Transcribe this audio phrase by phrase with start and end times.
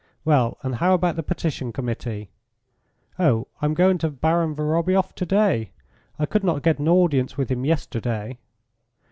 [0.25, 2.31] Well, and how about the Petition Committee?"
[3.19, 5.73] "Oh, I'm going to Baron Vorobioff to day.
[6.17, 8.39] I could not get an audience with him yesterday."